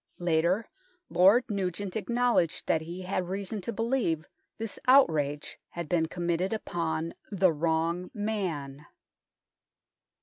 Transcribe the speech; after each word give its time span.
Later 0.17 0.67
Lord 1.11 1.43
Nugent 1.47 1.95
acknowledged 1.95 2.65
that 2.65 2.81
he 2.81 3.03
had 3.03 3.29
reason 3.29 3.61
to 3.61 3.71
believe 3.71 4.25
this 4.57 4.79
outrage 4.87 5.59
had 5.69 5.87
been 5.87 6.07
committed 6.07 6.53
upon 6.53 7.13
the 7.29 7.53
wrong 7.53 8.09
man. 8.11 8.87